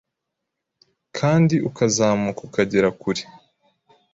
kandi 1.17 1.55
ukazamuka 1.69 2.41
ukagera 2.47 2.89
kure 3.01 3.23